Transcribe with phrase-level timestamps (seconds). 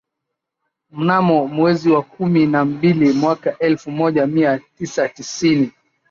[0.91, 5.71] mnamo mwezi wa kumi na mbili mwaka elfu moja mia tisa tisini